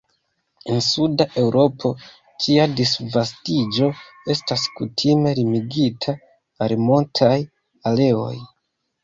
En 0.75 0.79
suda 0.85 1.25
Eŭropo, 1.41 1.91
ĝia 2.45 2.65
disvastiĝo 2.79 3.91
estas 4.35 4.65
kutime 4.81 5.35
limigita 5.41 6.17
al 6.69 6.75
montaj 6.89 7.33
areoj. 7.93 8.35